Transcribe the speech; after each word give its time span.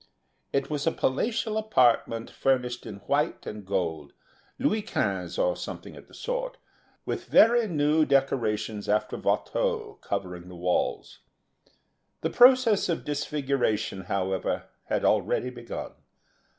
It 0.51 0.67
was 0.67 0.87
a 0.87 0.91
palatial 0.91 1.59
apartment 1.59 2.31
furnished 2.31 2.87
in 2.87 3.01
white 3.01 3.45
and 3.45 3.63
gold 3.63 4.13
Louis 4.57 4.81
Quinze, 4.81 5.37
or 5.37 5.55
something 5.55 5.95
of 5.95 6.07
the 6.07 6.15
sort 6.15 6.57
with 7.05 7.27
very 7.27 7.67
new 7.67 8.03
decorations 8.05 8.89
after 8.89 9.15
Watteau 9.15 9.99
covering 10.01 10.47
the 10.49 10.55
walls. 10.55 11.19
The 12.21 12.31
process 12.31 12.89
of 12.89 13.05
disfiguration, 13.05 14.05
however, 14.05 14.63
had 14.85 15.05
already 15.05 15.51
begun. 15.51 15.91